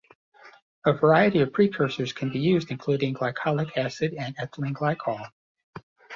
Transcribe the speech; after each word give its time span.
A 0.83 0.93
variety 0.93 1.41
of 1.41 1.53
precursors 1.53 2.11
can 2.11 2.31
be 2.31 2.39
used 2.39 2.71
including 2.71 3.13
glycolic 3.13 3.77
acid 3.77 4.15
and 4.17 4.35
ethylene 4.37 4.73
glycol. 4.73 5.29